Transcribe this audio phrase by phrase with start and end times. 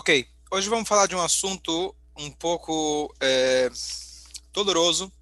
[0.00, 3.70] Ok, hoje vamos falar de um assunto um pouco é,
[4.50, 5.12] doloroso,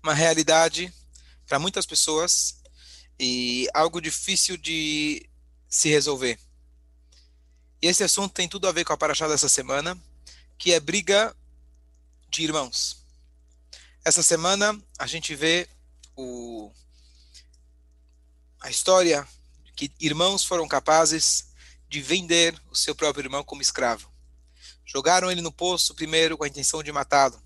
[0.00, 0.94] uma realidade
[1.48, 2.62] para muitas pessoas
[3.18, 5.28] e algo difícil de
[5.68, 6.38] se resolver.
[7.82, 10.00] E esse assunto tem tudo a ver com a paraxá dessa semana,
[10.56, 11.36] que é briga
[12.28, 13.04] de irmãos.
[14.04, 15.68] Essa semana a gente vê
[16.14, 16.70] o,
[18.60, 19.26] a história
[19.74, 21.48] que irmãos foram capazes
[21.88, 24.09] de vender o seu próprio irmão como escravo.
[24.92, 27.40] Jogaram ele no poço primeiro com a intenção de matá-lo.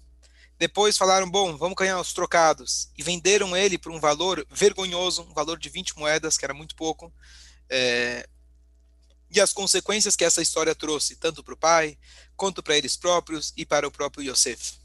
[0.59, 2.88] Depois falaram, bom, vamos ganhar os trocados.
[2.96, 6.74] E venderam ele por um valor vergonhoso, um valor de 20 moedas, que era muito
[6.74, 7.12] pouco.
[7.68, 8.27] É...
[9.30, 11.98] E as consequências que essa história trouxe, tanto para o pai,
[12.34, 14.79] quanto para eles próprios e para o próprio Yosef.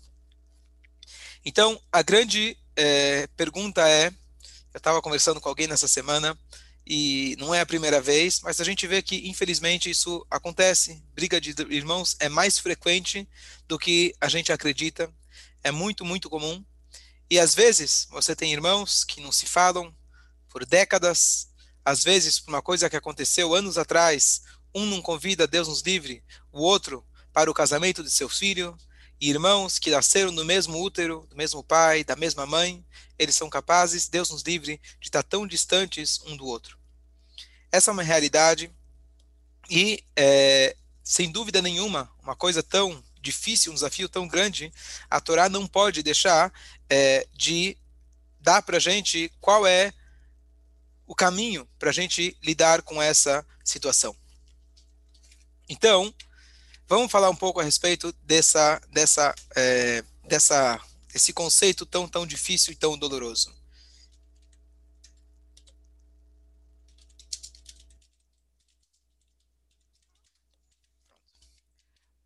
[1.45, 4.07] Então, a grande é, pergunta é:
[4.73, 6.38] eu estava conversando com alguém nessa semana,
[6.91, 11.03] e não é a primeira vez, mas a gente vê que, infelizmente, isso acontece.
[11.13, 13.30] Briga de irmãos é mais frequente
[13.67, 15.13] do que a gente acredita,
[15.63, 16.66] é muito, muito comum.
[17.30, 19.95] E às vezes você tem irmãos que não se falam
[20.50, 21.50] por décadas,
[21.86, 24.41] às vezes por uma coisa que aconteceu anos atrás,
[24.73, 28.75] um não convida, Deus nos livre, o outro para o casamento de seu filho,
[29.22, 32.83] e irmãos que nasceram no mesmo útero, do mesmo pai, da mesma mãe,
[33.19, 36.78] eles são capazes, Deus nos livre, de estar tão distantes um do outro.
[37.72, 38.72] Essa é uma realidade
[39.70, 44.73] e, é, sem dúvida nenhuma, uma coisa tão difícil, um desafio tão grande,
[45.09, 46.52] a Torá não pode deixar
[46.90, 47.78] é, de
[48.40, 49.94] dar para a gente qual é
[51.06, 54.16] o caminho para a gente lidar com essa situação.
[55.67, 56.14] Então,
[56.88, 60.80] vamos falar um pouco a respeito dessa, dessa, é, dessa,
[61.12, 63.58] desse conceito tão, tão difícil e tão doloroso.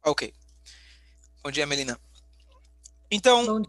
[0.05, 0.33] Ok.
[1.41, 1.97] Bom dia, Melina.
[3.09, 3.61] Então, Bom...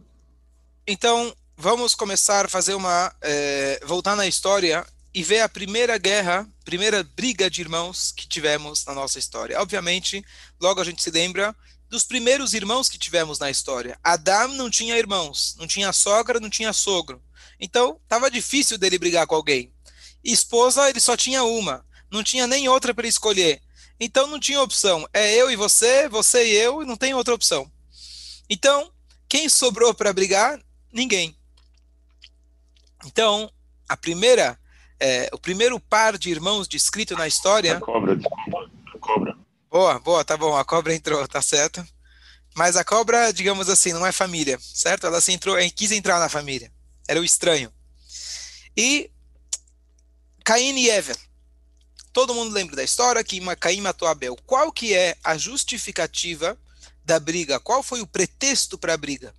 [0.87, 4.85] então vamos começar a fazer uma é, voltar na história
[5.15, 9.61] e ver a primeira guerra, primeira briga de irmãos que tivemos na nossa história.
[9.61, 10.25] Obviamente,
[10.61, 11.55] logo a gente se lembra
[11.89, 13.97] dos primeiros irmãos que tivemos na história.
[14.03, 17.23] Adão não tinha irmãos, não tinha sogra, não tinha sogro.
[17.61, 19.73] Então, estava difícil dele brigar com alguém.
[20.25, 23.63] esposa, ele só tinha uma, não tinha nem outra para escolher.
[24.05, 25.09] Então não tinha opção.
[25.15, 27.71] É eu e você, você e eu, e não tem outra opção.
[28.51, 28.93] Então,
[29.27, 30.61] quem sobrou para brigar?
[30.93, 31.35] Ninguém.
[33.07, 33.51] Então,
[33.89, 34.59] a primeira,
[35.01, 37.79] é, o primeiro par de irmãos descrito na história.
[37.79, 38.71] A cobra, desculpa.
[38.95, 39.39] A cobra.
[39.71, 40.55] Boa, boa, tá bom.
[40.55, 41.83] A cobra entrou, tá certo.
[42.55, 45.07] Mas a cobra, digamos assim, não é família, certo?
[45.07, 46.71] Ela se entrou, quis entrar na família.
[47.09, 47.73] Era o estranho.
[48.77, 49.11] E
[50.45, 51.17] Caim e Eva.
[52.15, 54.37] Todo mundo lembra da história que Caim matou Abel.
[54.47, 56.57] Qual que é a justificativa
[57.05, 57.59] da briga?
[57.59, 59.35] Qual foi o pretexto para a briga?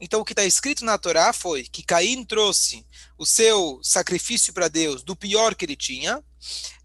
[0.00, 2.86] Então, o que está escrito na Torá foi que Caim trouxe
[3.18, 6.22] o seu sacrifício para Deus do pior que ele tinha.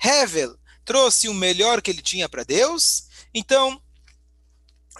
[0.04, 3.04] Hevel trouxe o melhor que ele tinha para Deus.
[3.32, 3.80] Então,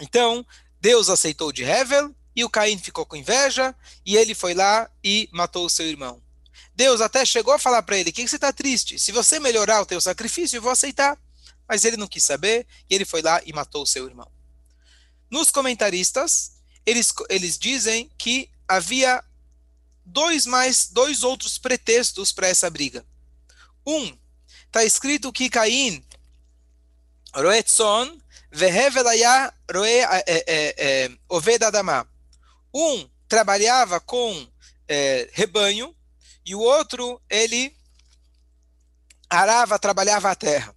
[0.00, 0.46] então,
[0.80, 3.74] Deus aceitou de Hevel e o Caim ficou com inveja
[4.06, 6.22] e ele foi lá e matou o seu irmão.
[6.80, 8.98] Deus até chegou a falar para ele: que, que você está triste?
[8.98, 11.14] Se você melhorar o teu sacrifício, eu vou aceitar.
[11.68, 14.26] Mas ele não quis saber e ele foi lá e matou o seu irmão.
[15.30, 16.52] Nos comentaristas,
[16.86, 19.22] eles, eles dizem que havia
[20.06, 23.04] dois mais dois outros pretextos para essa briga.
[23.86, 24.16] Um,
[24.64, 26.02] está escrito que Caim
[27.34, 28.18] roetzon
[28.50, 32.06] vehevelaya roe é, oved adamá.
[32.72, 34.48] Um trabalhava com
[34.88, 35.94] é, rebanho
[36.44, 37.74] e o outro, ele
[39.28, 40.74] arava, trabalhava a terra.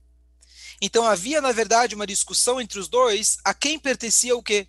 [0.82, 4.68] Então havia, na verdade, uma discussão entre os dois a quem pertencia o quê.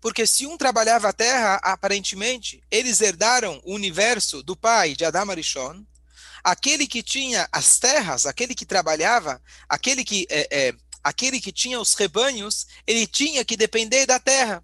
[0.00, 5.30] Porque se um trabalhava a terra, aparentemente, eles herdaram o universo do pai de Adam
[5.30, 5.84] Arishon.
[6.42, 10.74] Aquele que tinha as terras, aquele que trabalhava, aquele que, é, é,
[11.04, 14.62] aquele que tinha os rebanhos, ele tinha que depender da terra.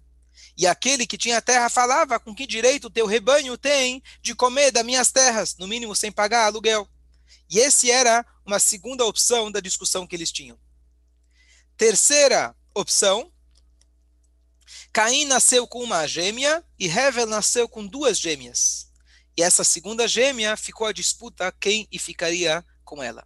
[0.59, 4.71] E aquele que tinha terra falava: com que direito o teu rebanho tem de comer
[4.71, 6.85] das minhas terras, no mínimo sem pagar aluguel?
[7.49, 10.59] E esse era uma segunda opção da discussão que eles tinham.
[11.77, 13.31] Terceira opção:
[14.91, 18.91] Caim nasceu com uma gêmea e Hevel nasceu com duas gêmeas.
[19.37, 23.25] E essa segunda gêmea ficou a disputa quem e ficaria com ela.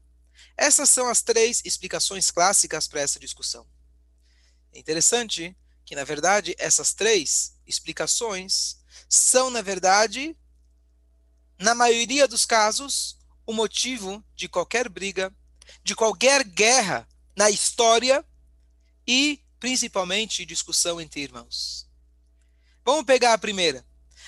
[0.56, 3.68] Essas são as três explicações clássicas para essa discussão.
[4.72, 8.78] É interessante que, na verdade, essas três explicações
[9.10, 10.36] são, na verdade,
[11.60, 15.34] na maioria dos casos, o motivo de qualquer briga,
[15.84, 18.26] de qualquer guerra na história
[19.08, 21.88] e principalmente discussão entre irmãos.
[22.84, 23.86] Vamos pegar a primeira.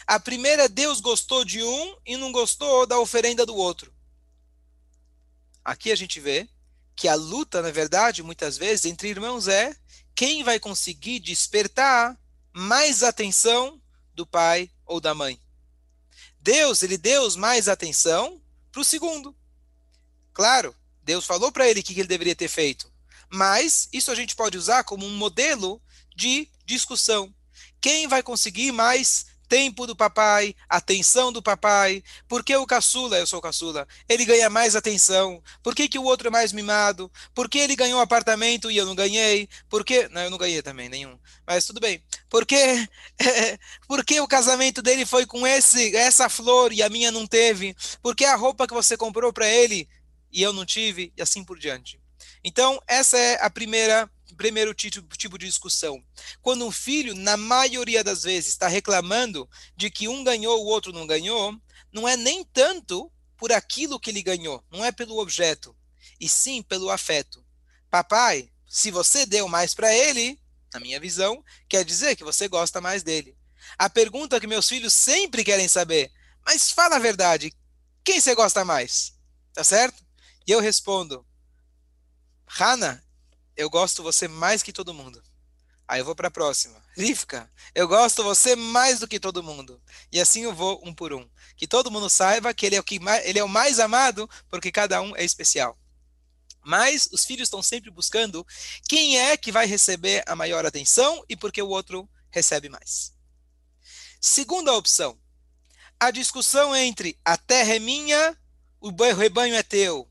[0.07, 3.93] A primeira, Deus gostou de um e não gostou da oferenda do outro.
[5.63, 6.47] Aqui a gente vê
[6.95, 9.75] que a luta, na verdade, muitas vezes, entre irmãos é
[10.15, 12.17] quem vai conseguir despertar
[12.53, 13.81] mais atenção
[14.13, 15.39] do pai ou da mãe.
[16.39, 18.41] Deus, ele deu mais atenção
[18.71, 19.35] para o segundo.
[20.33, 22.89] Claro, Deus falou para ele o que ele deveria ter feito.
[23.29, 25.81] Mas isso a gente pode usar como um modelo
[26.15, 27.33] de discussão.
[27.81, 32.03] Quem vai conseguir mais tempo do papai, atenção do papai.
[32.27, 35.41] Por que o caçula, eu sou caçula, ele ganha mais atenção?
[35.63, 37.11] Por que, que o outro é mais mimado?
[37.33, 39.47] Por que ele ganhou um apartamento e eu não ganhei?
[39.69, 40.07] Por que...
[40.09, 41.17] Não, eu não ganhei também, nenhum.
[41.45, 42.03] Mas tudo bem.
[42.29, 42.57] Por que,
[43.87, 47.75] por que o casamento dele foi com esse, essa flor e a minha não teve?
[48.01, 49.87] Por que a roupa que você comprou para ele
[50.31, 51.13] e eu não tive?
[51.15, 51.99] E assim por diante.
[52.43, 56.03] Então, essa é a primeira primeiro tipo, de discussão.
[56.41, 60.91] Quando um filho, na maioria das vezes, está reclamando de que um ganhou, o outro
[60.91, 61.53] não ganhou,
[61.91, 65.75] não é nem tanto por aquilo que ele ganhou, não é pelo objeto,
[66.19, 67.45] e sim pelo afeto.
[67.89, 70.39] Papai, se você deu mais para ele,
[70.73, 73.37] na minha visão, quer dizer que você gosta mais dele.
[73.77, 76.11] A pergunta que meus filhos sempre querem saber,
[76.45, 77.53] mas fala a verdade,
[78.03, 79.13] quem você gosta mais?
[79.53, 80.03] Tá certo?
[80.47, 81.25] E eu respondo,
[82.59, 83.04] Hana,
[83.55, 85.21] eu gosto você mais que todo mundo.
[85.87, 86.83] Aí eu vou para a próxima.
[86.97, 89.81] Rivka, eu gosto você mais do que todo mundo.
[90.11, 91.29] E assim eu vou um por um.
[91.55, 94.29] Que todo mundo saiba que ele é o, que mais, ele é o mais amado,
[94.49, 95.77] porque cada um é especial.
[96.63, 98.45] Mas os filhos estão sempre buscando
[98.89, 103.13] quem é que vai receber a maior atenção e porque o outro recebe mais.
[104.19, 105.19] Segunda opção,
[105.99, 108.35] a discussão entre a terra é minha,
[108.81, 110.09] o rebanho é teu.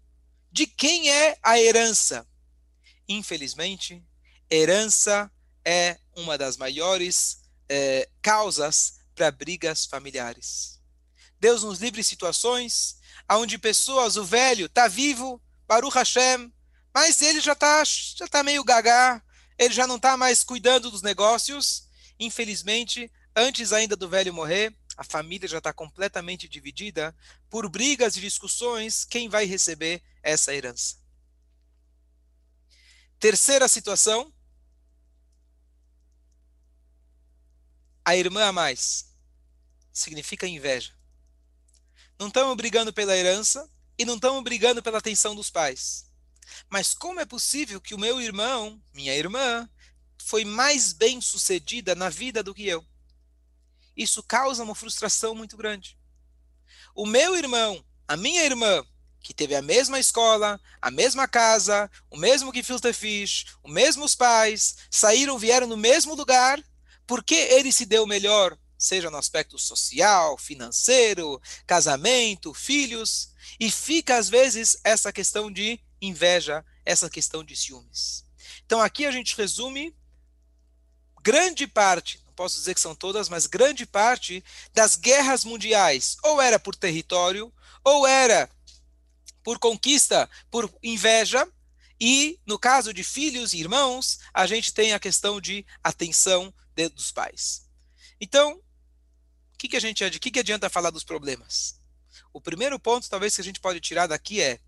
[0.52, 2.24] De quem é a herança?
[3.08, 4.02] Infelizmente,
[4.50, 5.30] herança
[5.64, 10.80] é uma das maiores é, causas para brigas familiares.
[11.38, 12.98] Deus nos livre situações
[13.30, 16.52] onde pessoas, o velho está vivo, Baruch Hashem,
[16.92, 19.22] mas ele já está já tá meio gaga,
[19.58, 21.88] ele já não está mais cuidando dos negócios.
[22.18, 27.14] Infelizmente, antes ainda do velho morrer, a família já está completamente dividida
[27.50, 30.96] por brigas e discussões quem vai receber essa herança.
[33.24, 34.30] Terceira situação.
[38.04, 39.16] A irmã a mais.
[39.90, 40.94] Significa inveja.
[42.18, 43.66] Não estamos brigando pela herança
[43.96, 46.12] e não estamos brigando pela atenção dos pais.
[46.68, 49.66] Mas como é possível que o meu irmão, minha irmã,
[50.18, 52.86] foi mais bem sucedida na vida do que eu?
[53.96, 55.98] Isso causa uma frustração muito grande.
[56.94, 58.86] O meu irmão, a minha irmã,
[59.24, 64.76] que teve a mesma escola, a mesma casa, o mesmo que fish, os mesmos pais,
[64.90, 66.62] saíram, vieram no mesmo lugar,
[67.06, 74.28] porque ele se deu melhor, seja no aspecto social, financeiro, casamento, filhos, e fica às
[74.28, 78.26] vezes essa questão de inveja, essa questão de ciúmes.
[78.66, 79.96] Então aqui a gente resume
[81.22, 84.44] grande parte, não posso dizer que são todas, mas grande parte
[84.74, 87.50] das guerras mundiais, ou era por território,
[87.82, 88.50] ou era
[89.44, 91.46] por conquista, por inveja,
[92.00, 96.52] e no caso de filhos e irmãos, a gente tem a questão de atenção
[96.94, 97.68] dos pais.
[98.20, 101.78] Então, o que, que a gente que, que adianta falar dos problemas?
[102.32, 104.58] O primeiro ponto, talvez, que a gente pode tirar daqui é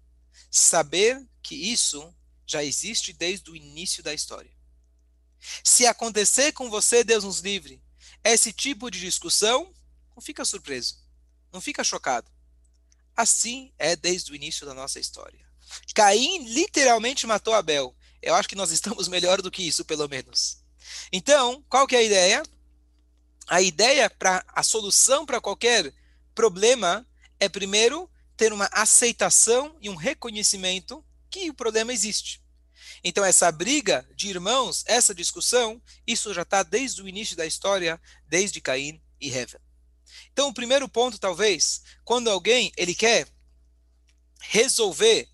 [0.51, 2.15] saber que isso
[2.47, 4.55] já existe desde o início da história.
[5.65, 7.83] Se acontecer com você, Deus nos livre,
[8.23, 9.75] esse tipo de discussão,
[10.15, 11.03] não fica surpreso,
[11.53, 12.31] não fica chocado.
[13.17, 15.41] Assim é desde o início da nossa história.
[15.95, 17.97] Caim literalmente matou Abel.
[18.21, 20.59] Eu acho que nós estamos melhor do que isso, pelo menos.
[21.13, 22.43] Então, qual que é a ideia?
[23.49, 25.93] A ideia para a solução para qualquer
[26.35, 27.07] problema
[27.41, 32.43] é primeiro ter uma aceitação e um reconhecimento que o problema existe.
[33.03, 38.01] Então, essa briga de irmãos, essa discussão, isso já está desde o início da história,
[38.27, 39.61] desde Caim e Hevel.
[40.37, 43.27] Então, o primeiro ponto, talvez, quando alguém ele quer
[44.39, 45.27] resolver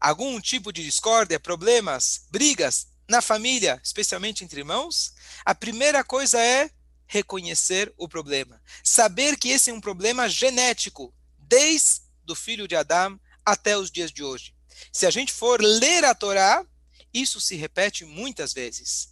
[0.00, 5.14] algum tipo de discórdia, problemas, brigas na família, especialmente entre irmãos,
[5.44, 6.68] a primeira coisa é
[7.06, 8.60] reconhecer o problema.
[8.82, 14.10] Saber que esse é um problema genético, desde o filho de Adão até os dias
[14.10, 14.52] de hoje.
[14.92, 16.66] Se a gente for ler a Torá,
[17.12, 19.10] isso se repete muitas vezes.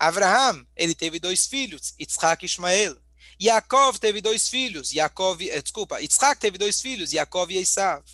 [0.00, 3.03] Abraham, ele teve dois filhos, Yitzhak e Ismael.
[3.40, 8.04] Yaakov teve dois filhos, Yaakov, eh, desculpa, Yitzhak teve dois filhos, Yaakov e Esav.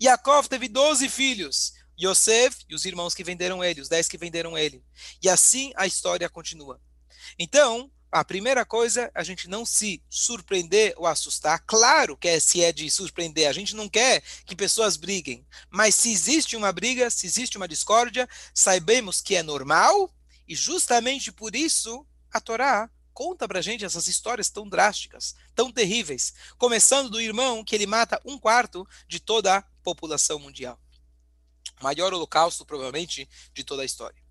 [0.00, 4.56] Yaakov teve doze filhos, Yosef e os irmãos que venderam ele, os dez que venderam
[4.56, 4.82] ele.
[5.22, 6.80] E assim a história continua.
[7.38, 11.62] Então, a primeira coisa, a gente não se surpreender ou assustar.
[11.66, 15.46] Claro que é, se é de surpreender, a gente não quer que pessoas briguem.
[15.68, 20.10] Mas se existe uma briga, se existe uma discórdia, saibamos que é normal
[20.46, 26.32] e justamente por isso a Torá conta pra gente essas histórias tão drásticas, tão terríveis.
[26.56, 30.78] Começando do irmão que ele mata um quarto de toda a população mundial.
[31.82, 34.22] Maior holocausto, provavelmente, de toda a história.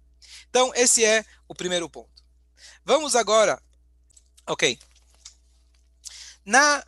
[0.50, 2.24] Então, esse é o primeiro ponto.
[2.86, 3.62] Vamos agora.
[4.48, 4.80] Ok.
[6.46, 6.82] Na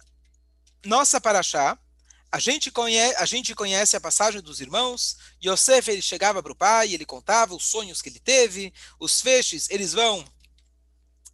[0.86, 1.78] nossa paraxá,
[2.32, 5.18] a gente, conhece, a gente conhece a passagem dos irmãos.
[5.44, 9.70] Yosef ele chegava para o pai, ele contava os sonhos que ele teve, os feixes,
[9.70, 10.26] eles vão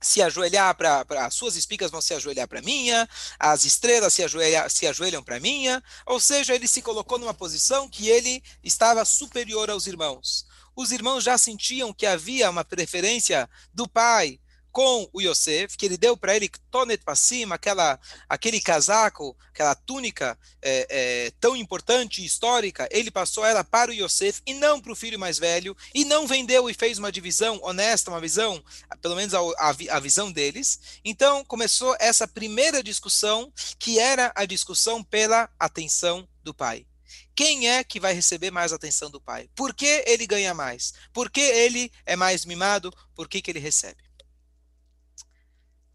[0.01, 3.07] se ajoelhar para as suas espigas vão se ajoelhar para minha,
[3.39, 7.89] as estrelas se, ajoelha, se ajoelham para minha, ou seja, ele se colocou numa posição
[7.89, 10.45] que ele estava superior aos irmãos.
[10.75, 14.39] Os irmãos já sentiam que havia uma preferência do pai
[14.75, 19.74] com o Yosef, que ele deu para ele tonet para cima, aquela, aquele casaco, aquela
[19.74, 24.82] túnica é, é, tão importante e histórica, ele passou ela para o Yosef e não
[24.82, 28.62] para o filho mais velho, e não vendeu e fez uma divisão honesta, uma visão,
[29.01, 31.00] pelo menos a, a, a visão deles.
[31.05, 36.86] Então começou essa primeira discussão, que era a discussão pela atenção do pai.
[37.34, 39.50] Quem é que vai receber mais atenção do pai?
[39.55, 40.94] Por que ele ganha mais?
[41.13, 42.94] Por que ele é mais mimado?
[43.15, 44.03] Por que, que ele recebe?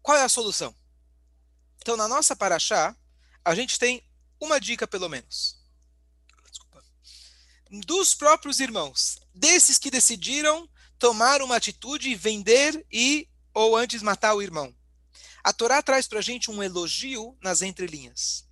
[0.01, 0.75] Qual é a solução?
[1.77, 2.95] Então, na nossa paraxá,
[3.43, 4.03] a gente tem
[4.39, 5.59] uma dica pelo menos.
[6.49, 6.83] Desculpa.
[7.85, 14.35] Dos próprios irmãos, desses que decidiram tomar uma atitude e vender e ou antes matar
[14.35, 14.75] o irmão.
[15.43, 18.47] A Torá traz para a gente um elogio nas entrelinhas.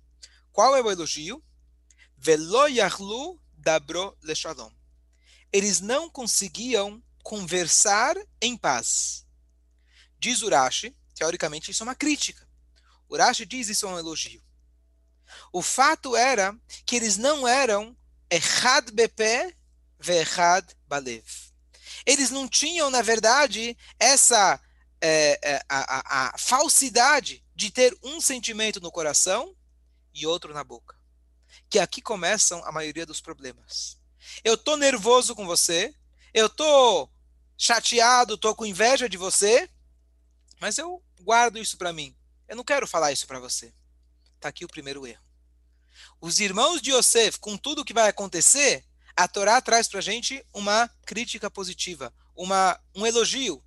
[0.50, 1.42] Qual é o elogio?
[2.16, 4.72] Velo yahlu dabro leshalom.
[5.52, 9.26] Eles não conseguiam conversar em paz.
[10.18, 12.48] Diz Urashi, Teoricamente, isso é uma crítica.
[13.10, 14.42] Urashi diz isso é um elogio.
[15.52, 17.94] O fato era que eles não eram
[18.30, 19.54] Echad Bepe
[19.98, 21.26] Vechad Balev.
[22.06, 24.58] Eles não tinham, na verdade, essa
[24.98, 29.54] é, é, a, a, a falsidade de ter um sentimento no coração
[30.14, 30.96] e outro na boca.
[31.68, 33.98] Que aqui começam a maioria dos problemas.
[34.42, 35.94] Eu tô nervoso com você,
[36.32, 37.10] eu tô
[37.58, 39.68] chateado, tô com inveja de você,
[40.60, 42.14] mas eu guardo isso para mim.
[42.46, 43.72] Eu não quero falar isso para você.
[44.36, 45.22] Está aqui o primeiro erro.
[46.20, 48.84] Os irmãos de Yosef, com tudo que vai acontecer,
[49.16, 53.62] a Torá traz para a gente uma crítica positiva, uma, um elogio,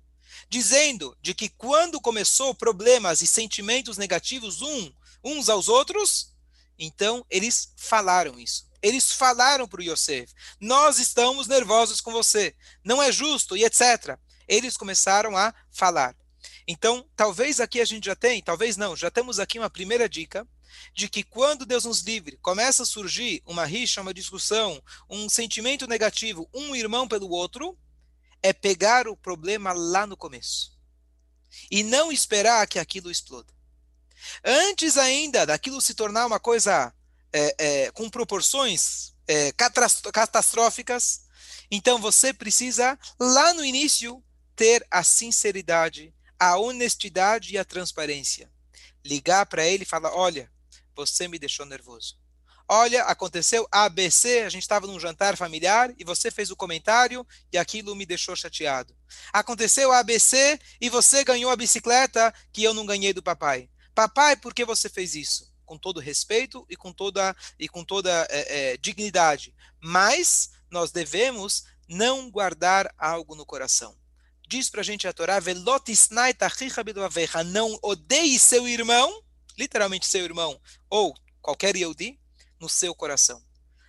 [0.48, 6.32] dizendo de que quando começou problemas e sentimentos negativos um, uns aos outros,
[6.78, 8.68] então eles falaram isso.
[8.82, 14.18] Eles falaram para o Yosef: Nós estamos nervosos com você, não é justo, e etc.
[14.46, 16.14] Eles começaram a falar.
[16.66, 20.46] Então, talvez aqui a gente já tem, talvez não, já temos aqui uma primeira dica
[20.94, 25.86] de que quando Deus nos livre, começa a surgir uma rixa, uma discussão, um sentimento
[25.86, 27.78] negativo, um irmão pelo outro,
[28.42, 30.76] é pegar o problema lá no começo.
[31.70, 33.52] E não esperar que aquilo exploda.
[34.44, 36.92] Antes ainda daquilo se tornar uma coisa
[37.32, 41.24] é, é, com proporções é, catastróficas,
[41.70, 44.22] então você precisa, lá no início,
[44.54, 48.50] ter a sinceridade, a honestidade e a transparência.
[49.04, 50.50] Ligar para ele e falar: olha,
[50.94, 52.18] você me deixou nervoso.
[52.66, 57.58] Olha, aconteceu ABC, a gente estava num jantar familiar e você fez o comentário e
[57.58, 58.96] aquilo me deixou chateado.
[59.32, 63.68] Aconteceu ABC e você ganhou a bicicleta que eu não ganhei do papai.
[63.94, 65.52] Papai, por que você fez isso?
[65.66, 69.54] Com todo respeito e com toda, e com toda é, é, dignidade.
[69.78, 73.94] Mas nós devemos não guardar algo no coração
[74.56, 75.40] diz para a gente a Torá,
[77.42, 79.20] não odeie seu irmão,
[79.58, 82.20] literalmente seu irmão, ou qualquer Yehudi,
[82.60, 83.42] no seu coração.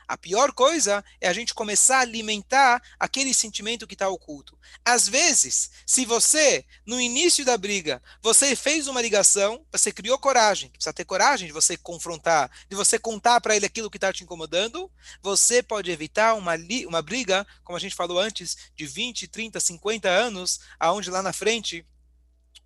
[0.08, 4.58] A pior coisa é a gente começar a alimentar aquele sentimento que está oculto.
[4.84, 10.70] Às vezes, se você, no início da briga, você fez uma ligação, você criou coragem,
[10.70, 14.24] precisa ter coragem de você confrontar, de você contar para ele aquilo que está te
[14.24, 16.54] incomodando, você pode evitar uma,
[16.88, 21.34] uma briga, como a gente falou antes, de 20, 30, 50 anos, aonde lá na
[21.34, 21.86] frente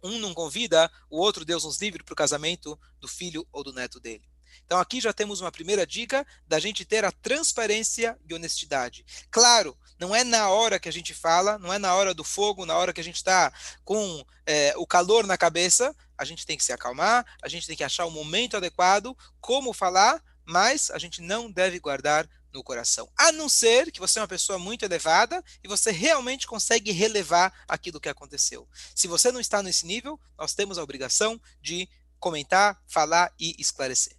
[0.03, 3.73] um não convida, o outro, Deus nos livre, para o casamento do filho ou do
[3.73, 4.23] neto dele.
[4.65, 9.05] Então aqui já temos uma primeira dica da gente ter a transparência e honestidade.
[9.31, 12.65] Claro, não é na hora que a gente fala, não é na hora do fogo,
[12.65, 13.51] na hora que a gente está
[13.83, 17.75] com é, o calor na cabeça, a gente tem que se acalmar, a gente tem
[17.75, 23.09] que achar o momento adequado, como falar, mas a gente não deve guardar no coração.
[23.17, 27.53] A não ser que você é uma pessoa muito elevada e você realmente consegue relevar
[27.67, 28.67] aquilo que aconteceu.
[28.95, 31.87] Se você não está nesse nível, nós temos a obrigação de
[32.19, 34.18] comentar, falar e esclarecer.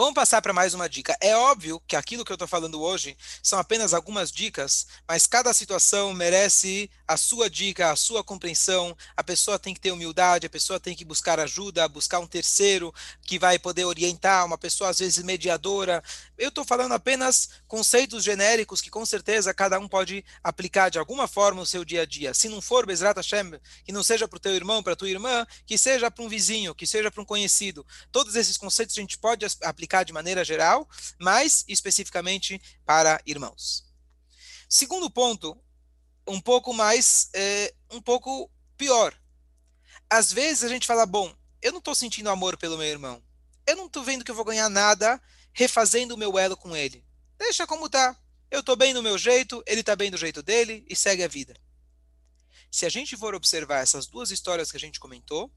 [0.00, 1.16] Vamos passar para mais uma dica.
[1.20, 5.52] É óbvio que aquilo que eu estou falando hoje são apenas algumas dicas, mas cada
[5.52, 8.96] situação merece a sua dica, a sua compreensão.
[9.16, 12.94] A pessoa tem que ter humildade, a pessoa tem que buscar ajuda, buscar um terceiro
[13.22, 16.00] que vai poder orientar, uma pessoa às vezes mediadora.
[16.38, 21.26] Eu estou falando apenas conceitos genéricos que com certeza cada um pode aplicar de alguma
[21.26, 22.32] forma no seu dia a dia.
[22.34, 25.44] Se não for Bezrat Hashem, que não seja para o teu irmão, para tua irmã,
[25.66, 27.84] que seja para um vizinho, que seja para um conhecido.
[28.12, 33.84] Todos esses conceitos a gente pode aplicar de maneira geral, mas especificamente para irmãos.
[34.68, 35.58] Segundo ponto,
[36.26, 39.14] um pouco mais, é, um pouco pior.
[40.10, 43.22] Às vezes a gente fala, bom, eu não estou sentindo amor pelo meu irmão.
[43.66, 45.20] Eu não estou vendo que eu vou ganhar nada
[45.52, 47.04] refazendo o meu elo com ele.
[47.38, 48.16] Deixa como tá.
[48.50, 51.28] Eu estou bem no meu jeito, ele está bem do jeito dele e segue a
[51.28, 51.54] vida.
[52.70, 55.52] Se a gente for observar essas duas histórias que a gente comentou,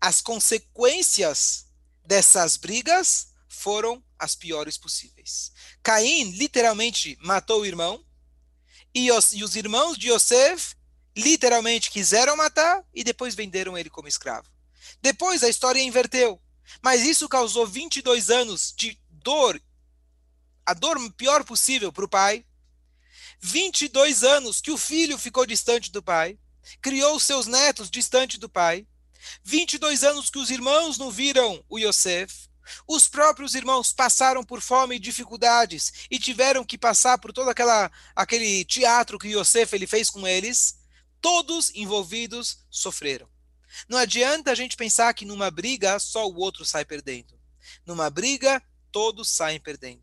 [0.00, 1.66] as consequências
[2.04, 5.52] dessas brigas foram as piores possíveis.
[5.82, 8.04] Caim literalmente matou o irmão,
[8.94, 10.74] e os, e os irmãos de Yosef
[11.16, 14.48] literalmente quiseram matar e depois venderam ele como escravo.
[15.02, 16.40] Depois a história inverteu.
[16.82, 19.60] Mas isso causou 22 anos de dor,
[20.64, 22.44] a dor pior possível para o pai.
[23.40, 26.38] 22 anos que o filho ficou distante do pai,
[26.80, 28.86] criou seus netos distante do pai.
[29.44, 32.45] 22 anos que os irmãos não viram o Yosef.
[32.86, 37.90] Os próprios irmãos passaram por fome e dificuldades e tiveram que passar por todo aquela,
[38.14, 40.78] aquele teatro que Yosef ele fez com eles.
[41.20, 43.28] Todos envolvidos sofreram.
[43.88, 47.38] Não adianta a gente pensar que numa briga só o outro sai perdendo.
[47.84, 50.02] Numa briga, todos saem perdendo.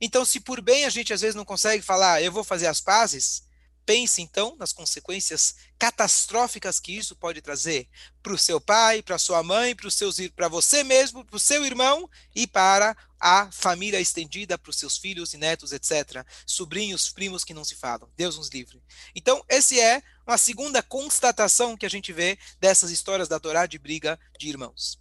[0.00, 2.66] Então, se por bem a gente às vezes não consegue falar, ah, eu vou fazer
[2.66, 3.42] as pazes,
[3.86, 7.88] pense então nas consequências catastróficas que isso pode trazer
[8.22, 12.46] para o seu pai, para sua mãe, para você mesmo, para o seu irmão e
[12.46, 16.24] para a família estendida, para os seus filhos e netos, etc.
[16.46, 18.10] Sobrinhos, primos que não se falam.
[18.16, 18.82] Deus nos livre.
[19.14, 23.78] Então, esse é uma segunda constatação que a gente vê dessas histórias da Torá de
[23.78, 24.98] briga de irmãos.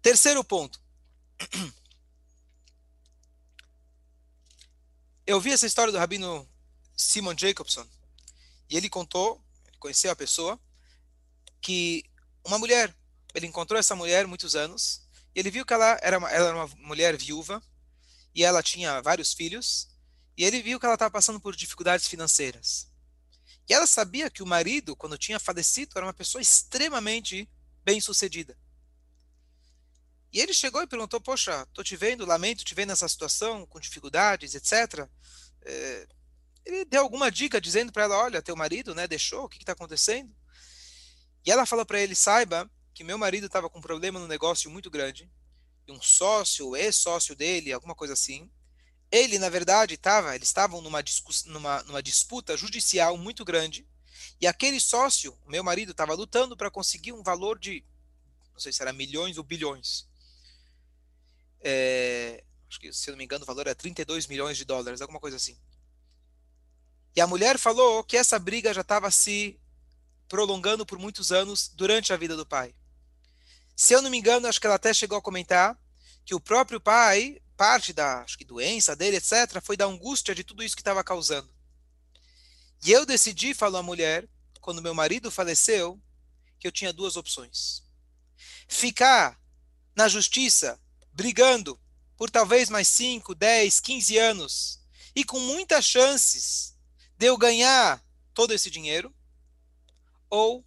[0.00, 0.80] Terceiro ponto.
[5.26, 6.48] Eu vi essa história do Rabino
[7.02, 7.86] Simon Jacobson
[8.68, 10.58] e ele contou, ele conheceu a pessoa,
[11.60, 12.04] que
[12.44, 12.94] uma mulher,
[13.34, 15.02] ele encontrou essa mulher muitos anos
[15.34, 17.62] e ele viu que ela era uma, ela era uma mulher viúva
[18.34, 19.88] e ela tinha vários filhos
[20.36, 22.90] e ele viu que ela estava passando por dificuldades financeiras.
[23.68, 27.48] E ela sabia que o marido, quando tinha falecido, era uma pessoa extremamente
[27.84, 28.56] bem-sucedida.
[30.32, 33.78] E ele chegou e perguntou: Poxa, estou te vendo, lamento te ver nessa situação, com
[33.78, 35.06] dificuldades, etc.
[35.60, 36.08] É,
[36.64, 39.72] ele deu alguma dica dizendo para ela: Olha, teu marido né, deixou, o que está
[39.72, 40.34] acontecendo?
[41.44, 44.70] E ela falou para ele: Saiba que meu marido estava com um problema no negócio
[44.70, 45.30] muito grande,
[45.86, 48.50] e um sócio, ex-sócio dele, alguma coisa assim,
[49.10, 51.02] ele, na verdade, estava, eles estavam numa,
[51.46, 53.86] numa, numa disputa judicial muito grande,
[54.40, 57.84] e aquele sócio, meu marido, estava lutando para conseguir um valor de,
[58.52, 60.06] não sei se era milhões ou bilhões.
[61.60, 65.00] É, acho que, se eu não me engano, o valor era 32 milhões de dólares,
[65.00, 65.56] alguma coisa assim.
[67.14, 69.60] E a mulher falou que essa briga já estava se
[70.28, 72.74] prolongando por muitos anos durante a vida do pai.
[73.76, 75.78] Se eu não me engano, acho que ela até chegou a comentar
[76.24, 80.42] que o próprio pai parte da acho que doença dele, etc., foi da angústia de
[80.42, 81.52] tudo isso que estava causando.
[82.84, 84.28] E eu decidi, falou a mulher,
[84.60, 86.00] quando meu marido faleceu,
[86.58, 87.82] que eu tinha duas opções.
[88.66, 89.38] Ficar
[89.94, 90.80] na justiça,
[91.12, 91.78] brigando
[92.16, 94.80] por talvez mais 5, 10, 15 anos,
[95.14, 96.71] e com muitas chances
[97.22, 98.04] de eu ganhar
[98.34, 99.14] todo esse dinheiro,
[100.28, 100.66] ou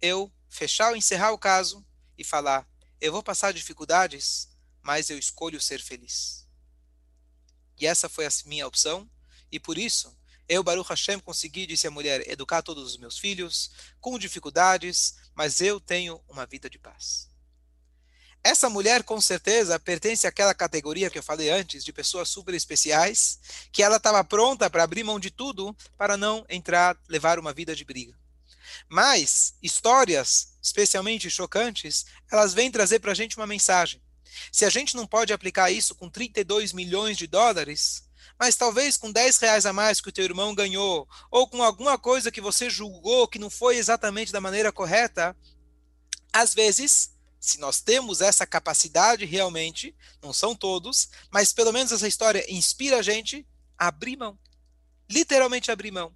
[0.00, 1.84] eu fechar ou encerrar o caso
[2.16, 2.64] e falar:
[3.00, 4.48] eu vou passar dificuldades,
[4.80, 6.46] mas eu escolho ser feliz.
[7.76, 9.10] E essa foi a minha opção,
[9.50, 10.16] e por isso
[10.48, 15.60] eu, Baruch Hashem, consegui, disse a mulher, educar todos os meus filhos, com dificuldades, mas
[15.60, 17.28] eu tenho uma vida de paz.
[18.46, 23.40] Essa mulher, com certeza, pertence àquela categoria que eu falei antes, de pessoas super especiais,
[23.72, 27.74] que ela estava pronta para abrir mão de tudo para não entrar, levar uma vida
[27.74, 28.16] de briga.
[28.88, 34.00] Mas histórias, especialmente chocantes, elas vêm trazer para a gente uma mensagem.
[34.52, 38.04] Se a gente não pode aplicar isso com 32 milhões de dólares,
[38.38, 41.98] mas talvez com 10 reais a mais que o teu irmão ganhou, ou com alguma
[41.98, 45.36] coisa que você julgou que não foi exatamente da maneira correta,
[46.32, 47.15] às vezes
[47.46, 52.98] se nós temos essa capacidade realmente, não são todos, mas pelo menos essa história inspira
[52.98, 53.46] a gente
[53.78, 54.36] a abrir mão.
[55.08, 56.14] Literalmente abrir mão.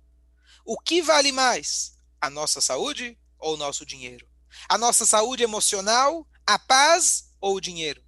[0.64, 1.96] O que vale mais?
[2.20, 4.28] A nossa saúde ou o nosso dinheiro?
[4.68, 8.04] A nossa saúde emocional, a paz ou o dinheiro?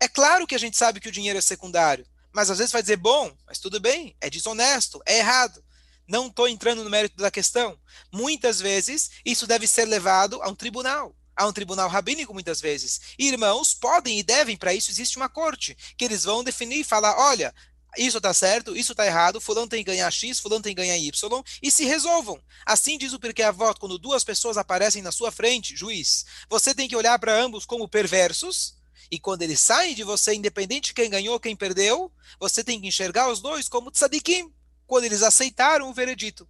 [0.00, 2.82] É claro que a gente sabe que o dinheiro é secundário, mas às vezes vai
[2.82, 5.64] dizer, bom, mas tudo bem, é desonesto, é errado.
[6.08, 7.80] Não estou entrando no mérito da questão.
[8.12, 13.00] Muitas vezes, isso deve ser levado a um tribunal a um tribunal rabínico muitas vezes.
[13.18, 17.16] irmãos podem e devem, para isso existe uma corte, que eles vão definir e falar:
[17.18, 17.54] olha,
[17.96, 20.96] isso está certo, isso está errado, fulano tem que ganhar X, fulano tem que ganhar
[20.96, 22.40] Y, e se resolvam.
[22.64, 26.88] Assim diz o a voto, quando duas pessoas aparecem na sua frente, juiz, você tem
[26.88, 28.76] que olhar para ambos como perversos,
[29.10, 32.88] e quando eles saem de você, independente de quem ganhou, quem perdeu, você tem que
[32.88, 34.52] enxergar os dois como tzadikim,
[34.86, 36.48] quando eles aceitaram o veredito.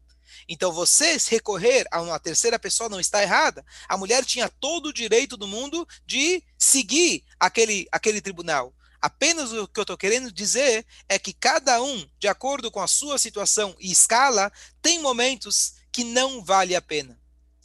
[0.48, 3.64] Então, você recorrer a uma terceira pessoa não está errada.
[3.88, 8.74] A mulher tinha todo o direito do mundo de seguir aquele, aquele tribunal.
[9.00, 12.88] Apenas o que eu estou querendo dizer é que cada um, de acordo com a
[12.88, 14.50] sua situação e escala,
[14.82, 17.18] tem momentos que não vale a pena.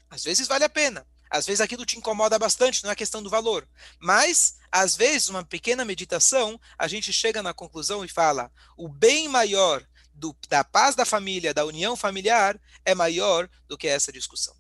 [0.09, 1.05] Às vezes vale a pena.
[1.31, 3.65] Às vezes aquilo te incomoda bastante, não é questão do valor.
[3.97, 9.29] Mas, às vezes, uma pequena meditação, a gente chega na conclusão e fala: o bem
[9.29, 9.81] maior
[10.21, 14.55] do, da paz da família, da união familiar, é maior do que essa discussão.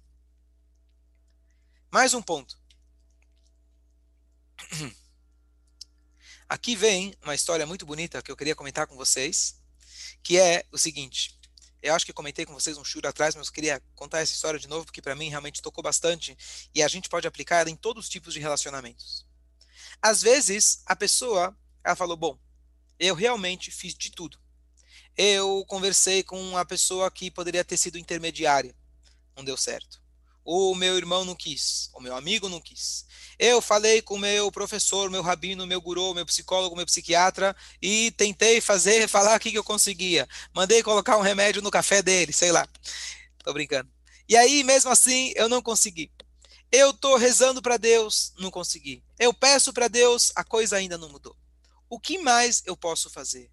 [1.91, 2.59] Mais um ponto.
[6.49, 9.61] Aqui vem uma história muito bonita que eu queria comentar com vocês,
[10.23, 11.39] que é o seguinte.
[11.79, 14.59] Eu acho que comentei com vocês um churo atrás, mas eu queria contar essa história
[14.59, 16.35] de novo, porque para mim realmente tocou bastante
[16.73, 19.27] e a gente pode aplicar ela em todos os tipos de relacionamentos.
[20.01, 22.39] Às vezes, a pessoa, ela falou: Bom,
[22.99, 24.41] eu realmente fiz de tudo
[25.17, 28.75] eu conversei com uma pessoa que poderia ter sido intermediária,
[29.35, 30.01] não deu certo.
[30.43, 33.05] O meu irmão não quis, o meu amigo não quis.
[33.37, 38.59] Eu falei com meu professor, meu rabino, meu guru, meu psicólogo, meu psiquiatra e tentei
[38.59, 40.27] fazer, falar o que eu conseguia.
[40.53, 42.67] Mandei colocar um remédio no café dele, sei lá.
[43.43, 43.89] Tô brincando.
[44.27, 46.11] E aí, mesmo assim, eu não consegui.
[46.71, 49.03] Eu tô rezando para Deus, não consegui.
[49.19, 51.35] Eu peço para Deus, a coisa ainda não mudou.
[51.89, 53.51] O que mais eu posso fazer?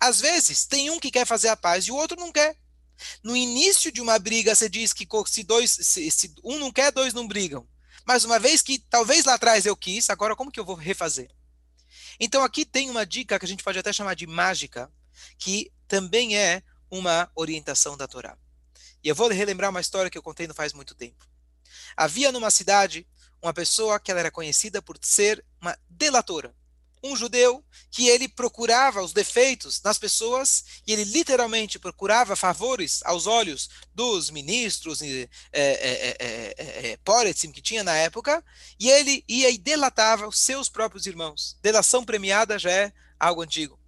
[0.00, 2.56] Às vezes, tem um que quer fazer a paz e o outro não quer.
[3.22, 6.92] No início de uma briga, você diz que se dois, se, se um não quer,
[6.92, 7.66] dois não brigam.
[8.06, 11.30] Mas uma vez que talvez lá atrás eu quis, agora como que eu vou refazer?
[12.18, 14.90] Então aqui tem uma dica que a gente pode até chamar de mágica,
[15.38, 18.36] que também é uma orientação da Torá.
[19.02, 21.26] E eu vou relembrar uma história que eu contei não faz muito tempo.
[21.96, 23.06] Havia numa cidade
[23.42, 26.54] uma pessoa que ela era conhecida por ser uma delatora
[27.02, 33.26] um judeu que ele procurava os defeitos nas pessoas e ele literalmente procurava favores aos
[33.26, 36.98] olhos dos ministros e é, é, é, é,
[37.52, 38.44] que tinha na época
[38.78, 41.56] e ele ia e delatava os seus próprios irmãos.
[41.62, 43.78] Delação premiada já é algo antigo.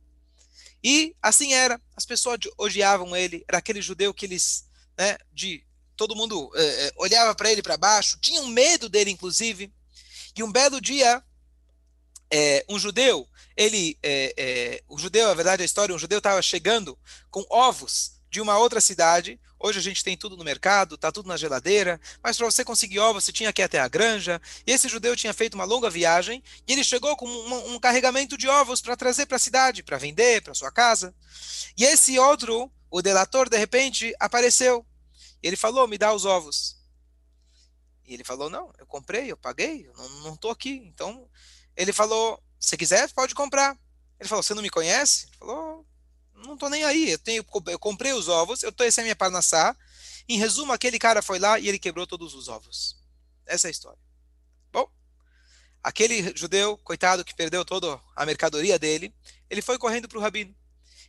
[0.82, 4.64] E assim era, as pessoas odiavam ele, era aquele judeu que eles,
[4.96, 5.64] né, de
[5.96, 9.72] todo mundo é, é, olhava para ele para baixo, tinham medo dele inclusive.
[10.34, 11.22] E um belo dia
[12.30, 16.18] é, um judeu, ele, é, é, o judeu, a verdade é a história, um judeu
[16.18, 16.98] estava chegando
[17.30, 19.40] com ovos de uma outra cidade.
[19.58, 23.00] Hoje a gente tem tudo no mercado, tá tudo na geladeira, mas para você conseguir
[23.00, 24.40] ovos você tinha que ir até a granja.
[24.66, 28.38] E esse judeu tinha feito uma longa viagem e ele chegou com um, um carregamento
[28.38, 31.14] de ovos para trazer para a cidade, para vender, para sua casa.
[31.76, 34.86] E esse outro, o delator, de repente apareceu.
[35.42, 36.76] Ele falou: "Me dá os ovos".
[38.06, 41.28] E ele falou: "Não, eu comprei, eu paguei, eu não estou aqui, então
[41.80, 43.74] ele falou: se quiser, pode comprar.
[44.18, 45.26] Ele falou: você não me conhece?
[45.28, 45.86] Ele falou:
[46.34, 47.12] não estou nem aí.
[47.12, 49.74] Eu, tenho, eu comprei os ovos, eu estou essa é minha parnassá.
[50.28, 52.98] Em resumo, aquele cara foi lá e ele quebrou todos os ovos.
[53.46, 53.98] Essa é a história.
[54.70, 54.86] Bom,
[55.82, 59.14] aquele judeu, coitado, que perdeu toda a mercadoria dele,
[59.48, 60.54] ele foi correndo para o rabino.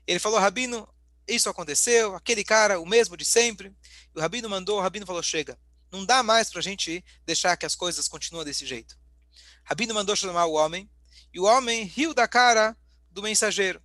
[0.07, 0.87] Ele falou: Rabino,
[1.27, 3.75] isso aconteceu, aquele cara, o mesmo de sempre.
[4.15, 5.59] E o rabino mandou, o rabino falou: chega,
[5.91, 9.00] não dá mais para a gente deixar que as coisas continuem desse jeito.
[9.71, 10.89] Rabino mandou chamar o homem,
[11.33, 12.75] e o homem riu da cara
[13.09, 13.81] do mensageiro.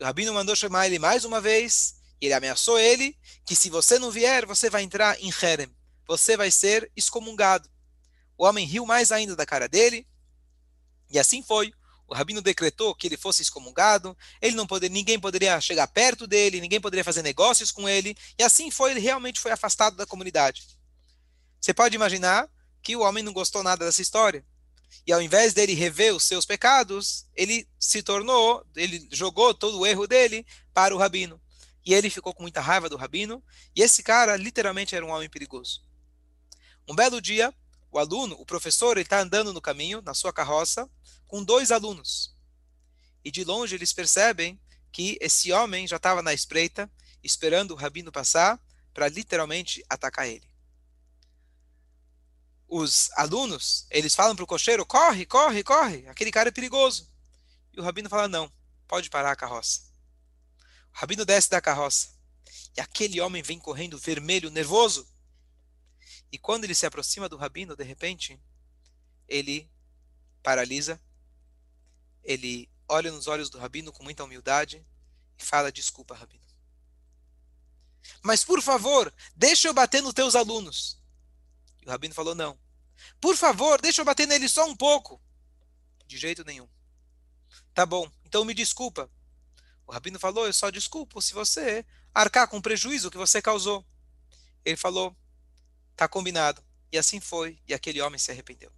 [0.00, 3.98] O Rabino mandou chamar ele mais uma vez, e ele ameaçou ele que se você
[3.98, 5.70] não vier, você vai entrar em Herem.
[6.08, 7.68] Você vai ser excomungado.
[8.38, 10.08] O homem riu mais ainda da cara dele,
[11.10, 11.74] e assim foi.
[12.08, 16.58] O rabino decretou que ele fosse excomungado, ele não poder, ninguém poderia chegar perto dele,
[16.58, 20.66] ninguém poderia fazer negócios com ele, e assim foi, ele realmente foi afastado da comunidade.
[21.60, 22.48] Você pode imaginar
[22.82, 24.42] que o homem não gostou nada dessa história.
[25.06, 29.86] E ao invés dele rever os seus pecados, ele se tornou, ele jogou todo o
[29.86, 30.44] erro dele
[30.74, 31.40] para o rabino.
[31.84, 33.42] E ele ficou com muita raiva do rabino.
[33.74, 35.82] E esse cara literalmente era um homem perigoso.
[36.88, 37.54] Um belo dia,
[37.92, 40.90] o aluno, o professor, ele está andando no caminho, na sua carroça,
[41.26, 42.34] com dois alunos.
[43.24, 44.60] E de longe eles percebem
[44.92, 46.90] que esse homem já estava na espreita,
[47.22, 48.60] esperando o rabino passar
[48.92, 50.48] para literalmente atacar ele.
[52.68, 57.10] Os alunos, eles falam para o cocheiro, corre, corre, corre, aquele cara é perigoso.
[57.72, 58.52] E o rabino fala, não,
[58.88, 59.82] pode parar a carroça.
[60.94, 62.16] O rabino desce da carroça.
[62.76, 65.08] E aquele homem vem correndo vermelho, nervoso.
[66.30, 68.40] E quando ele se aproxima do rabino, de repente,
[69.28, 69.70] ele
[70.42, 71.00] paralisa,
[72.22, 74.84] ele olha nos olhos do rabino com muita humildade
[75.38, 76.44] e fala: Desculpa, rabino.
[78.22, 81.00] Mas por favor, deixa eu bater nos teus alunos.
[81.86, 82.58] E o rabino falou: Não.
[83.20, 85.22] Por favor, deixa eu bater neles só um pouco.
[86.06, 86.68] De jeito nenhum.
[87.72, 89.08] Tá bom, então me desculpa.
[89.86, 93.86] O rabino falou: Eu só desculpo se você arcar com o prejuízo que você causou.
[94.64, 95.16] Ele falou:
[95.94, 96.62] Tá combinado.
[96.90, 98.72] E assim foi, e aquele homem se arrependeu.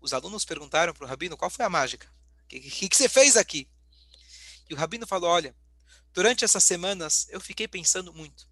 [0.00, 2.12] Os alunos perguntaram para o rabino qual foi a mágica.
[2.44, 3.68] O que, que, que você fez aqui?
[4.68, 5.54] E o rabino falou: Olha,
[6.12, 8.51] durante essas semanas eu fiquei pensando muito.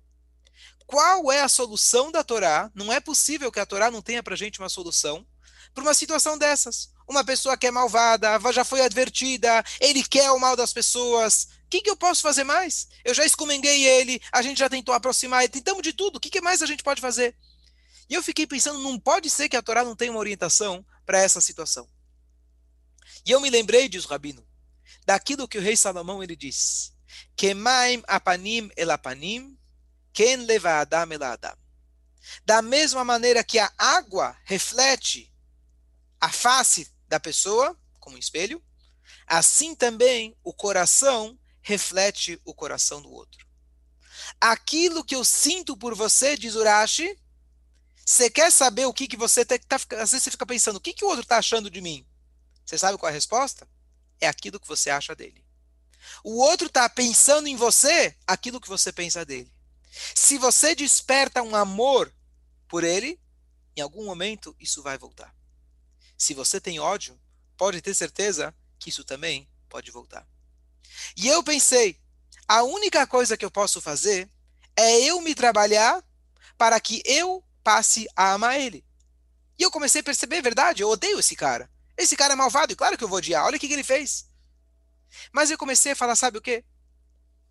[0.90, 2.68] Qual é a solução da Torá?
[2.74, 5.24] Não é possível que a Torá não tenha para a gente uma solução
[5.72, 6.90] para uma situação dessas.
[7.06, 11.44] Uma pessoa que é malvada, já foi advertida, ele quer o mal das pessoas.
[11.64, 12.88] O que, que eu posso fazer mais?
[13.04, 16.16] Eu já excomunguei ele, a gente já tentou aproximar, tentamos de tudo.
[16.16, 17.36] O que, que mais a gente pode fazer?
[18.08, 21.20] E eu fiquei pensando, não pode ser que a Torá não tenha uma orientação para
[21.20, 21.88] essa situação.
[23.24, 24.44] E eu me lembrei, diz o Rabino,
[25.06, 26.92] daquilo que o rei Salomão ele diz:
[27.36, 29.56] Kemaim apanim elapanim,
[30.20, 31.56] ken leva adam eladam.
[32.44, 35.32] Da mesma maneira que a água reflete
[36.20, 38.62] a face da pessoa, como um espelho,
[39.26, 43.46] assim também o coração reflete o coração do outro.
[44.38, 47.18] Aquilo que eu sinto por você, diz Urashi,
[48.04, 49.76] você quer saber o que, que você está.
[50.02, 52.06] Às vezes você fica pensando, o que, que o outro está achando de mim?
[52.66, 53.66] Você sabe qual é a resposta?
[54.20, 55.42] É aquilo que você acha dele.
[56.22, 59.50] O outro está pensando em você aquilo que você pensa dele.
[59.90, 62.14] Se você desperta um amor
[62.68, 63.20] por ele,
[63.76, 65.34] em algum momento isso vai voltar.
[66.16, 67.20] Se você tem ódio,
[67.56, 70.26] pode ter certeza que isso também pode voltar.
[71.16, 72.00] E eu pensei,
[72.46, 74.30] a única coisa que eu posso fazer
[74.76, 76.04] é eu me trabalhar
[76.56, 78.84] para que eu passe a amar ele.
[79.58, 81.70] E eu comecei a perceber, é verdade, eu odeio esse cara.
[81.96, 83.44] Esse cara é malvado, e claro que eu vou odiar.
[83.44, 84.28] Olha o que, que ele fez.
[85.32, 86.64] Mas eu comecei a falar, sabe o quê?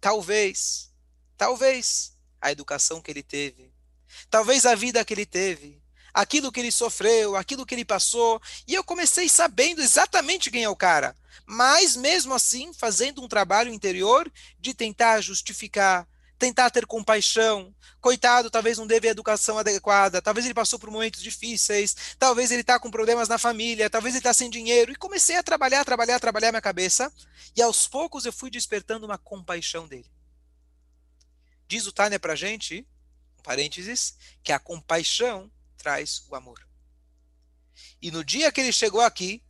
[0.02, 0.92] Talvez,
[1.38, 3.72] talvez a educação que ele teve,
[4.30, 5.82] talvez a vida que ele teve,
[6.14, 10.70] aquilo que ele sofreu, aquilo que ele passou, e eu comecei sabendo exatamente quem é
[10.70, 16.08] o cara, mas mesmo assim fazendo um trabalho interior de tentar justificar,
[16.40, 17.76] tentar ter compaixão.
[18.00, 22.62] Coitado, talvez não teve a educação adequada, talvez ele passou por momentos difíceis, talvez ele
[22.62, 24.92] está com problemas na família, talvez ele está sem dinheiro.
[24.92, 27.12] E comecei a trabalhar, trabalhar, trabalhar minha cabeça,
[27.58, 30.10] e aos poucos eu fui despertando uma compaixão dele.
[31.70, 32.86] Diz o Tânia para a gente,
[33.38, 36.68] um parênteses, que a compaixão traz o amor.
[38.02, 39.44] E no dia que ele chegou aqui,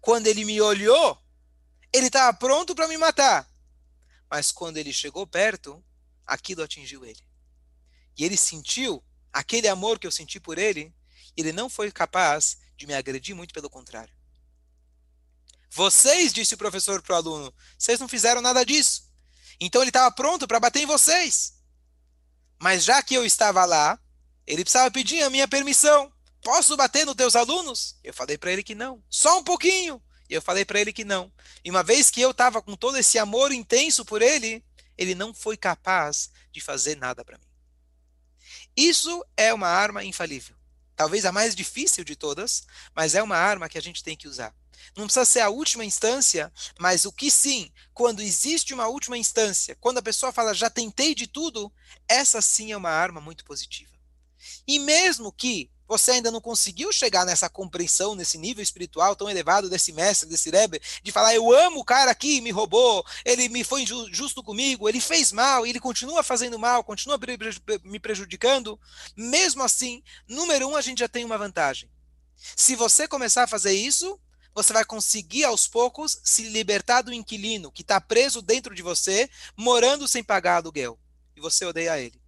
[0.00, 1.22] quando ele me olhou,
[1.92, 3.46] ele estava pronto para me matar.
[4.30, 5.84] Mas quando ele chegou perto,
[6.26, 7.22] aquilo atingiu ele.
[8.16, 10.94] E ele sentiu aquele amor que eu senti por ele,
[11.36, 14.14] ele não foi capaz de me agredir, muito pelo contrário.
[15.70, 19.06] Vocês, disse o professor para o aluno, vocês não fizeram nada disso.
[19.60, 21.57] Então ele estava pronto para bater em vocês.
[22.58, 23.98] Mas já que eu estava lá,
[24.46, 26.12] ele precisava pedir a minha permissão.
[26.42, 27.96] Posso bater nos teus alunos?
[28.02, 29.02] Eu falei para ele que não.
[29.08, 30.02] Só um pouquinho.
[30.28, 31.32] E eu falei para ele que não.
[31.64, 34.64] E uma vez que eu estava com todo esse amor intenso por ele,
[34.96, 37.44] ele não foi capaz de fazer nada para mim.
[38.76, 40.56] Isso é uma arma infalível.
[40.94, 44.28] Talvez a mais difícil de todas, mas é uma arma que a gente tem que
[44.28, 44.54] usar.
[44.96, 49.76] Não precisa ser a última instância, mas o que sim, quando existe uma última instância,
[49.80, 51.72] quando a pessoa fala já tentei de tudo,
[52.08, 53.92] essa sim é uma arma muito positiva.
[54.66, 59.70] E mesmo que você ainda não conseguiu chegar nessa compreensão, nesse nível espiritual tão elevado
[59.70, 63.64] desse mestre, desse Rebbe, de falar, eu amo o cara aqui, me roubou, ele me
[63.64, 67.18] foi injusto comigo, ele fez mal, ele continua fazendo mal, continua
[67.84, 68.78] me prejudicando.
[69.16, 71.90] Mesmo assim, número um, a gente já tem uma vantagem.
[72.54, 74.20] Se você começar a fazer isso,
[74.58, 79.30] você vai conseguir aos poucos se libertar do inquilino que está preso dentro de você,
[79.56, 80.98] morando sem pagar aluguel.
[81.36, 82.20] E você odeia ele.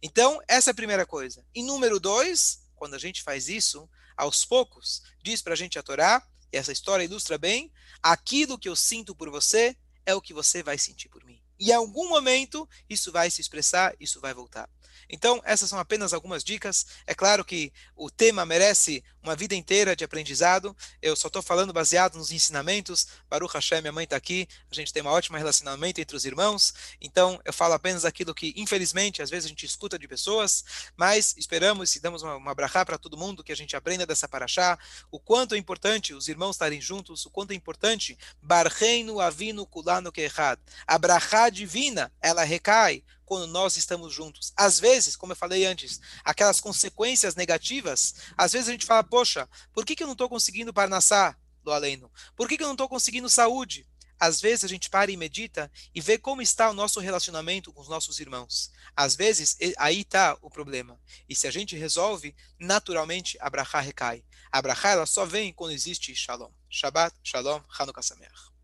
[0.00, 1.44] Então, essa é a primeira coisa.
[1.52, 5.82] E número dois, quando a gente faz isso, aos poucos, diz para a gente a
[5.82, 10.32] Torá, e essa história ilustra bem, aquilo que eu sinto por você é o que
[10.32, 11.42] você vai sentir por mim.
[11.58, 14.70] E em algum momento, isso vai se expressar, isso vai voltar.
[15.08, 16.86] Então, essas são apenas algumas dicas.
[17.06, 20.76] É claro que o tema merece uma vida inteira de aprendizado.
[21.02, 23.06] Eu só estou falando baseado nos ensinamentos.
[23.28, 24.46] Baruch Hashem, minha mãe está aqui.
[24.70, 26.74] A gente tem um ótimo relacionamento entre os irmãos.
[27.00, 30.64] Então, eu falo apenas aquilo que, infelizmente, às vezes a gente escuta de pessoas,
[30.96, 34.78] mas esperamos e damos uma, uma para todo mundo que a gente aprenda dessa paraxá,
[35.10, 40.12] o quanto é importante os irmãos estarem juntos, o quanto é importante Barreino Avino Kulano
[40.12, 40.60] Kehad.
[40.86, 44.52] A brachá divina, ela recai quando nós estamos juntos.
[44.56, 49.48] Às vezes, como eu falei antes, aquelas consequências negativas, às vezes a gente fala, poxa,
[49.74, 52.10] por que, que eu não estou conseguindo parnassá do aleno?
[52.34, 53.86] Por que, que eu não estou conseguindo saúde?
[54.18, 57.82] Às vezes a gente para e medita e vê como está o nosso relacionamento com
[57.82, 58.70] os nossos irmãos.
[58.96, 60.98] Às vezes aí está o problema.
[61.28, 64.24] E se a gente resolve, naturalmente a brachá recai.
[64.50, 66.50] A brachá ela só vem quando existe shalom.
[66.70, 68.55] Shabbat, shalom, Hanukkah Sameach.